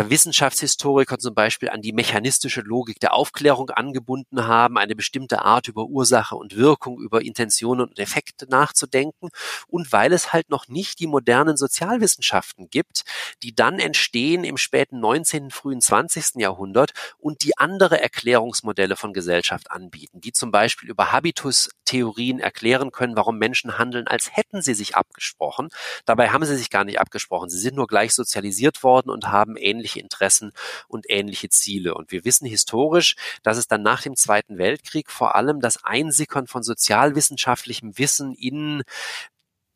[0.09, 5.85] Wissenschaftshistoriker zum Beispiel an die mechanistische Logik der Aufklärung angebunden haben, eine bestimmte Art über
[5.85, 9.29] Ursache und Wirkung, über Intentionen und Effekte nachzudenken
[9.67, 13.03] und weil es halt noch nicht die modernen Sozialwissenschaften gibt,
[13.43, 16.35] die dann entstehen im späten 19., frühen 20.
[16.35, 23.15] Jahrhundert und die andere Erklärungsmodelle von Gesellschaft anbieten, die zum Beispiel über Habitus-Theorien erklären können,
[23.15, 25.69] warum Menschen handeln, als hätten sie sich abgesprochen.
[26.05, 27.49] Dabei haben sie sich gar nicht abgesprochen.
[27.49, 30.51] Sie sind nur gleich sozialisiert worden und haben ähnliche ähnliche Interessen
[30.87, 31.93] und ähnliche Ziele.
[31.93, 36.47] Und wir wissen historisch, dass es dann nach dem Zweiten Weltkrieg vor allem das Einsickern
[36.47, 38.83] von sozialwissenschaftlichem Wissen in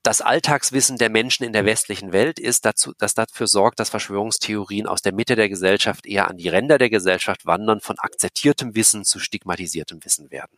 [0.01, 4.87] das Alltagswissen der Menschen in der westlichen Welt ist, dazu, das dafür sorgt, dass Verschwörungstheorien
[4.87, 9.03] aus der Mitte der Gesellschaft eher an die Ränder der Gesellschaft wandern, von akzeptiertem Wissen
[9.03, 10.57] zu stigmatisiertem Wissen werden.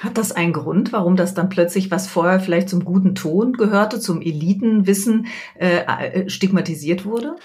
[0.00, 4.00] Hat das einen Grund, warum das dann plötzlich, was vorher vielleicht zum guten Ton gehörte,
[4.00, 5.26] zum Elitenwissen,
[5.58, 7.36] äh, äh stigmatisiert wurde?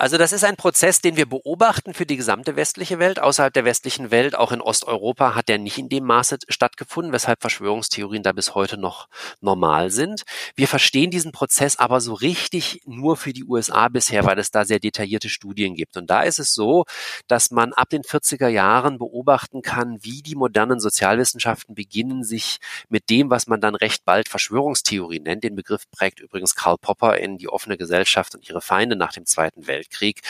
[0.00, 3.18] Also das ist ein Prozess, den wir beobachten für die gesamte westliche Welt.
[3.18, 7.40] Außerhalb der westlichen Welt, auch in Osteuropa, hat der nicht in dem Maße stattgefunden, weshalb
[7.40, 9.08] Verschwörungstheorien da bis heute noch
[9.40, 10.22] normal sind.
[10.54, 14.64] Wir verstehen diesen Prozess aber so richtig nur für die USA bisher, weil es da
[14.64, 15.96] sehr detaillierte Studien gibt.
[15.96, 16.84] Und da ist es so,
[17.26, 22.58] dass man ab den 40er Jahren beobachten kann, wie die modernen Sozialwissenschaften beginnen, sich
[22.88, 27.18] mit dem, was man dann recht bald Verschwörungstheorie nennt, den Begriff prägt übrigens Karl Popper
[27.18, 30.20] in die offene Gesellschaft und ihre Feinde nach dem Zweiten Weltkrieg Weltkrieg,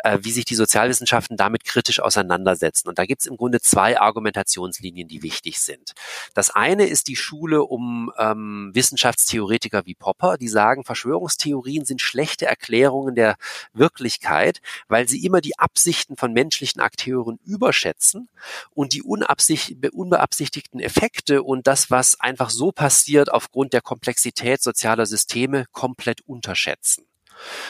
[0.00, 2.88] äh, wie sich die Sozialwissenschaften damit kritisch auseinandersetzen.
[2.88, 5.92] Und da gibt es im Grunde zwei Argumentationslinien, die wichtig sind.
[6.34, 12.46] Das eine ist die Schule um ähm, Wissenschaftstheoretiker wie Popper, die sagen, Verschwörungstheorien sind schlechte
[12.46, 13.36] Erklärungen der
[13.72, 18.28] Wirklichkeit, weil sie immer die Absichten von menschlichen Akteuren überschätzen
[18.74, 25.66] und die unbeabsichtigten Effekte und das, was einfach so passiert aufgrund der Komplexität sozialer Systeme,
[25.72, 27.08] komplett unterschätzen.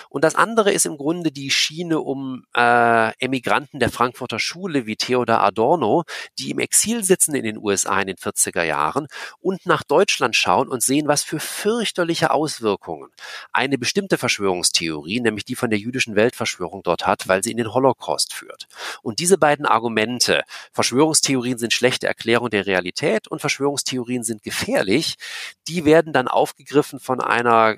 [0.08, 4.96] Und das andere ist im Grunde die Schiene um äh, Emigranten der Frankfurter Schule wie
[4.96, 6.04] Theodor Adorno,
[6.38, 9.06] die im Exil sitzen in den USA in den 40er Jahren
[9.40, 13.10] und nach Deutschland schauen und sehen, was für fürchterliche Auswirkungen
[13.52, 17.72] eine bestimmte Verschwörungstheorie, nämlich die von der jüdischen Weltverschwörung dort hat, weil sie in den
[17.72, 18.66] Holocaust führt.
[19.02, 25.16] Und diese beiden Argumente, Verschwörungstheorien sind schlechte Erklärung der Realität und Verschwörungstheorien sind gefährlich,
[25.66, 27.76] die werden dann aufgegriffen von einer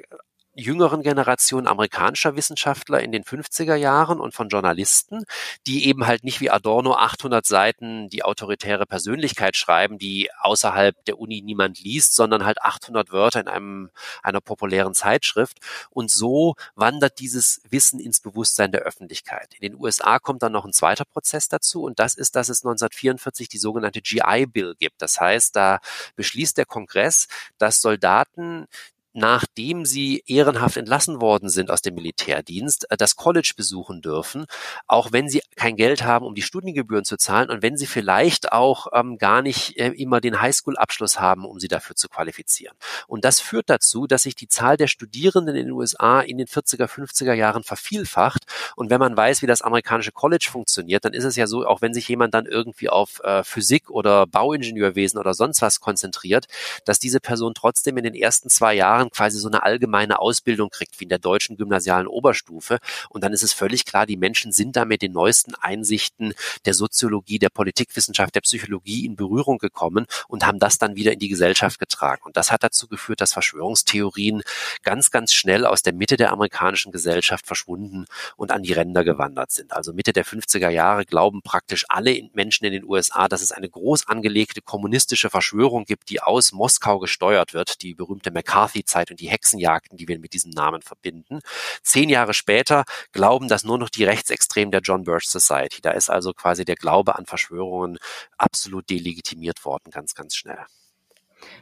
[0.61, 5.25] jüngeren Generation amerikanischer Wissenschaftler in den 50er Jahren und von Journalisten,
[5.67, 11.19] die eben halt nicht wie Adorno 800 Seiten die autoritäre Persönlichkeit schreiben, die außerhalb der
[11.19, 13.91] Uni niemand liest, sondern halt 800 Wörter in einem,
[14.23, 15.59] einer populären Zeitschrift.
[15.91, 19.55] Und so wandert dieses Wissen ins Bewusstsein der Öffentlichkeit.
[19.59, 22.65] In den USA kommt dann noch ein zweiter Prozess dazu und das ist, dass es
[22.65, 25.01] 1944 die sogenannte GI Bill gibt.
[25.03, 25.81] Das heißt, da
[26.17, 28.67] beschließt der Kongress, dass Soldaten
[29.13, 34.47] nachdem sie ehrenhaft entlassen worden sind aus dem Militärdienst, äh, das College besuchen dürfen,
[34.87, 38.53] auch wenn sie kein Geld haben, um die Studiengebühren zu zahlen und wenn sie vielleicht
[38.53, 42.77] auch ähm, gar nicht äh, immer den Highschool-Abschluss haben, um sie dafür zu qualifizieren.
[43.07, 46.47] Und das führt dazu, dass sich die Zahl der Studierenden in den USA in den
[46.47, 48.45] 40er, 50er Jahren vervielfacht.
[48.77, 51.83] Und wenn man weiß, wie das amerikanische College funktioniert, dann ist es ja so, auch
[51.83, 56.47] wenn sich jemand dann irgendwie auf äh, Physik oder Bauingenieurwesen oder sonst was konzentriert,
[56.85, 60.71] dass diese Person trotzdem in den ersten zwei Jahren Jahren quasi so eine allgemeine Ausbildung
[60.71, 62.79] kriegt, wie in der deutschen gymnasialen Oberstufe.
[63.09, 66.35] Und dann ist es völlig klar, die Menschen sind da mit den neuesten Einsichten
[66.67, 71.19] der Soziologie, der Politikwissenschaft, der Psychologie in Berührung gekommen und haben das dann wieder in
[71.19, 72.23] die Gesellschaft getragen.
[72.25, 74.43] Und das hat dazu geführt, dass Verschwörungstheorien
[74.83, 79.51] ganz, ganz schnell aus der Mitte der amerikanischen Gesellschaft verschwunden und an die Ränder gewandert
[79.51, 79.73] sind.
[79.73, 83.69] Also Mitte der 50er Jahre glauben praktisch alle Menschen in den USA, dass es eine
[83.69, 89.21] groß angelegte kommunistische Verschwörung gibt, die aus Moskau gesteuert wird, die berühmte McCarthy Zeit und
[89.21, 91.41] die Hexenjagden, die wir mit diesem Namen verbinden.
[91.83, 95.81] Zehn Jahre später glauben das nur noch die Rechtsextremen der John Birch Society.
[95.81, 97.99] Da ist also quasi der Glaube an Verschwörungen
[98.37, 100.65] absolut delegitimiert worden, ganz, ganz schnell.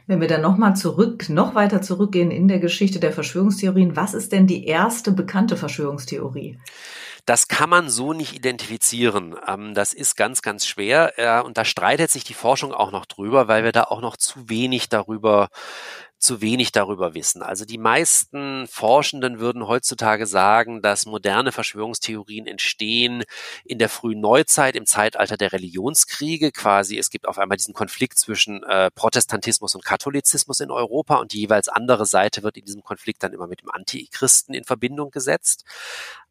[0.07, 4.31] Wenn wir dann nochmal zurück, noch weiter zurückgehen in der Geschichte der Verschwörungstheorien, was ist
[4.31, 6.59] denn die erste bekannte Verschwörungstheorie?
[7.29, 9.35] Das kann man so nicht identifizieren.
[9.47, 11.13] Ähm, das ist ganz, ganz schwer.
[11.19, 14.17] Äh, und da streitet sich die Forschung auch noch drüber, weil wir da auch noch
[14.17, 15.49] zu wenig darüber
[16.17, 17.41] zu wenig darüber wissen.
[17.41, 23.23] Also die meisten Forschenden würden heutzutage sagen, dass moderne Verschwörungstheorien entstehen
[23.63, 26.51] in der frühen Neuzeit, im Zeitalter der Religionskriege.
[26.51, 31.31] Quasi, es gibt auf einmal diesen Konflikt zwischen äh, Protestantismus und Katholizismus in Europa und
[31.31, 35.11] die jeweils andere Seite wird in diesem Konflikt dann immer mit dem Antichristen in Verbindung
[35.11, 35.63] gesetzt.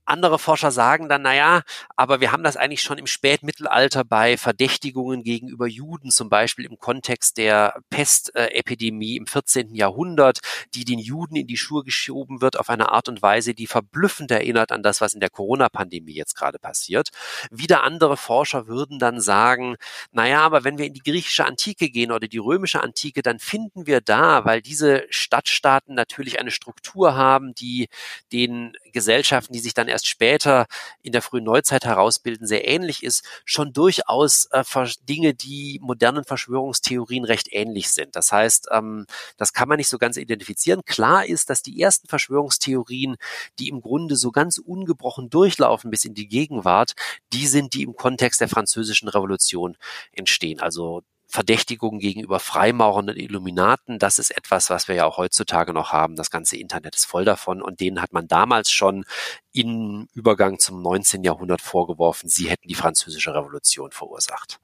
[0.09, 1.63] Andere Forscher sagen dann, naja,
[1.97, 6.79] aber wir haben das eigentlich schon im Spätmittelalter bei Verdächtigungen gegenüber Juden, zum Beispiel im
[6.79, 9.75] Kontext der Pestepidemie im 14.
[9.75, 10.41] Jahrhundert,
[10.75, 14.31] die den Juden in die Schuhe geschoben wird auf eine Art und Weise, die verblüffend
[14.31, 17.11] erinnert an das, was in der Corona-Pandemie jetzt gerade passiert.
[17.51, 19.77] Wieder andere Forscher würden dann sagen,
[20.11, 23.87] naja, aber wenn wir in die griechische Antike gehen oder die römische Antike, dann finden
[23.87, 27.89] wir da, weil diese Stadtstaaten natürlich eine Struktur haben, die
[28.33, 30.67] den Gesellschaften, die sich dann erst später
[31.03, 34.65] in der frühen Neuzeit herausbilden, sehr ähnlich ist, schon durchaus äh,
[35.09, 38.17] Dinge, die modernen Verschwörungstheorien recht ähnlich sind.
[38.17, 39.07] Das heißt, ähm,
[39.37, 40.83] das kann man nicht so ganz identifizieren.
[40.85, 43.17] Klar ist, dass die ersten Verschwörungstheorien,
[43.59, 46.95] die im Grunde so ganz ungebrochen durchlaufen bis in die Gegenwart,
[47.33, 49.77] die sind, die im Kontext der französischen Revolution
[50.13, 50.61] entstehen.
[50.61, 55.93] Also Verdächtigungen gegenüber Freimaurern und Illuminaten, das ist etwas, was wir ja auch heutzutage noch
[55.93, 56.17] haben.
[56.17, 59.05] Das ganze Internet ist voll davon und denen hat man damals schon
[59.53, 61.23] im Übergang zum 19.
[61.23, 64.59] Jahrhundert vorgeworfen, sie hätten die französische Revolution verursacht.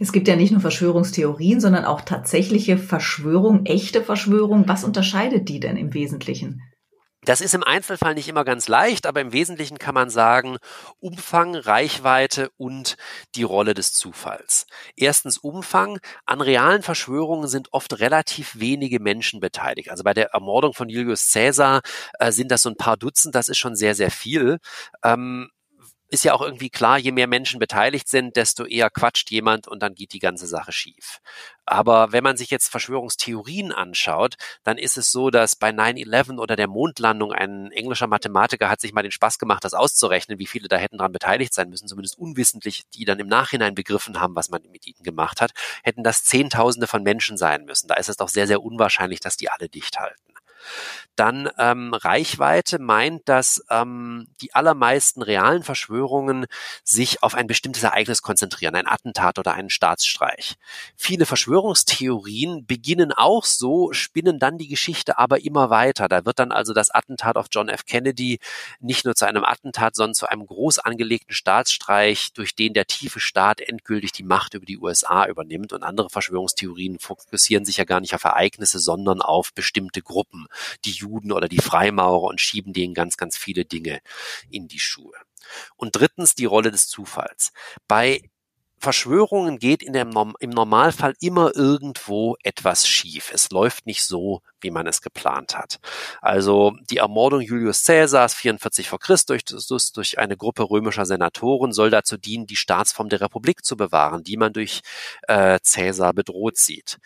[0.00, 4.68] Es gibt ja nicht nur Verschwörungstheorien, sondern auch tatsächliche Verschwörung, echte Verschwörung.
[4.68, 6.62] Was unterscheidet die denn im Wesentlichen?
[7.22, 10.56] Das ist im Einzelfall nicht immer ganz leicht, aber im Wesentlichen kann man sagen,
[11.00, 12.96] Umfang, Reichweite und
[13.34, 14.66] die Rolle des Zufalls.
[14.94, 15.98] Erstens Umfang.
[16.26, 19.90] An realen Verschwörungen sind oft relativ wenige Menschen beteiligt.
[19.90, 21.80] Also bei der Ermordung von Julius Caesar
[22.20, 24.58] äh, sind das so ein paar Dutzend, das ist schon sehr, sehr viel.
[25.02, 25.50] Ähm,
[26.08, 29.82] ist ja auch irgendwie klar, je mehr Menschen beteiligt sind, desto eher quatscht jemand und
[29.82, 31.20] dann geht die ganze Sache schief.
[31.66, 36.56] Aber wenn man sich jetzt Verschwörungstheorien anschaut, dann ist es so, dass bei 9-11 oder
[36.56, 40.68] der Mondlandung ein englischer Mathematiker hat sich mal den Spaß gemacht, das auszurechnen, wie viele
[40.68, 44.48] da hätten dran beteiligt sein müssen, zumindest unwissentlich, die dann im Nachhinein begriffen haben, was
[44.48, 47.88] man mit ihnen gemacht hat, hätten das Zehntausende von Menschen sein müssen.
[47.88, 50.32] Da ist es doch sehr, sehr unwahrscheinlich, dass die alle dicht halten.
[51.18, 56.46] Dann ähm, Reichweite meint, dass ähm, die allermeisten realen Verschwörungen
[56.84, 60.54] sich auf ein bestimmtes Ereignis konzentrieren, ein Attentat oder einen Staatsstreich.
[60.96, 66.08] Viele Verschwörungstheorien beginnen auch so, spinnen dann die Geschichte aber immer weiter.
[66.08, 67.84] Da wird dann also das Attentat auf John F.
[67.84, 68.38] Kennedy
[68.78, 73.18] nicht nur zu einem Attentat, sondern zu einem groß angelegten Staatsstreich, durch den der tiefe
[73.18, 75.72] Staat endgültig die Macht über die USA übernimmt.
[75.72, 80.46] Und andere Verschwörungstheorien fokussieren sich ja gar nicht auf Ereignisse, sondern auf bestimmte Gruppen
[80.84, 84.00] die Juden oder die Freimaurer und schieben denen ganz, ganz viele Dinge
[84.50, 85.14] in die Schuhe.
[85.76, 87.52] Und drittens die Rolle des Zufalls.
[87.86, 88.22] Bei
[88.80, 93.30] Verschwörungen geht in dem, im Normalfall immer irgendwo etwas schief.
[93.32, 95.80] Es läuft nicht so, wie man es geplant hat.
[96.20, 102.16] Also die Ermordung Julius Caesars 44 vor Christus durch eine Gruppe römischer Senatoren soll dazu
[102.16, 104.80] dienen, die Staatsform der Republik zu bewahren, die man durch
[105.26, 106.98] äh, Caesar bedroht sieht.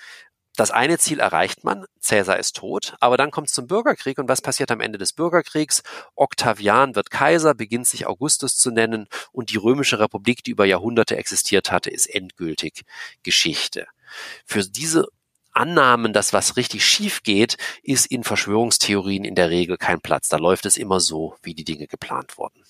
[0.57, 4.29] Das eine Ziel erreicht man, Cäsar ist tot, aber dann kommt es zum Bürgerkrieg und
[4.29, 5.83] was passiert am Ende des Bürgerkriegs?
[6.15, 11.17] Octavian wird Kaiser, beginnt sich Augustus zu nennen und die römische Republik, die über Jahrhunderte
[11.17, 12.83] existiert hatte, ist endgültig
[13.23, 13.87] Geschichte.
[14.45, 15.07] Für diese
[15.53, 20.29] Annahmen, dass was richtig schief geht, ist in Verschwörungstheorien in der Regel kein Platz.
[20.29, 22.63] Da läuft es immer so, wie die Dinge geplant wurden.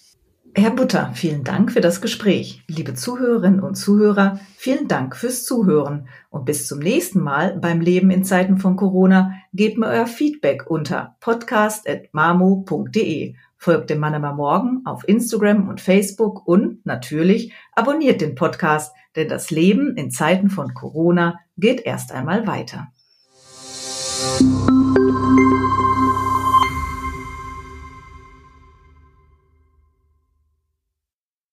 [0.55, 2.63] Herr Butter, vielen Dank für das Gespräch.
[2.69, 8.11] Liebe Zuhörerinnen und Zuhörer, vielen Dank fürs Zuhören und bis zum nächsten Mal beim Leben
[8.11, 9.33] in Zeiten von Corona.
[9.55, 13.35] Gebt mir euer Feedback unter podcast.mamo.de.
[13.57, 19.51] Folgt dem Mannheimer Morgen auf Instagram und Facebook und natürlich abonniert den Podcast, denn das
[19.51, 22.93] Leben in Zeiten von Corona geht erst einmal weiter.